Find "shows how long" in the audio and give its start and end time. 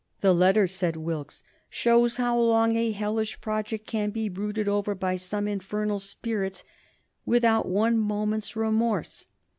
1.69-2.75